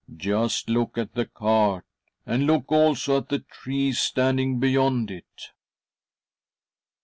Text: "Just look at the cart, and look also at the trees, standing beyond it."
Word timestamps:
"Just 0.17 0.67
look 0.67 0.97
at 0.97 1.13
the 1.13 1.27
cart, 1.27 1.85
and 2.25 2.47
look 2.47 2.71
also 2.71 3.17
at 3.17 3.29
the 3.29 3.37
trees, 3.37 3.99
standing 3.99 4.59
beyond 4.59 5.11
it." 5.11 5.51